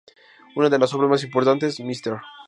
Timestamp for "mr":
1.79-2.21